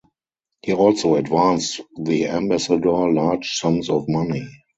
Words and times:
He 0.63 0.73
also 0.73 1.13
advanced 1.13 1.79
the 1.95 2.25
ambassador 2.29 3.11
large 3.13 3.51
sums 3.51 3.87
of 3.87 4.09
money. 4.09 4.49